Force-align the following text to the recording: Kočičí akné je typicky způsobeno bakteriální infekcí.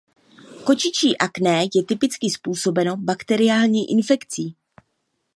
Kočičí 0.63 1.17
akné 1.17 1.65
je 1.75 1.83
typicky 1.83 2.29
způsobeno 2.29 2.97
bakteriální 2.97 3.91
infekcí. 3.91 4.55